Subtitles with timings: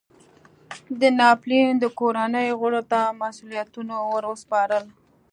[0.99, 4.85] د ناپلیون د کورنیو غړو ته مسوولیتونو ور سپارل.